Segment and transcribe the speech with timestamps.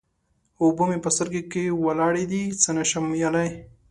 [0.61, 3.49] اوبه مې په سترګو کې ولاړې دې؛ څه نه شم ويلای.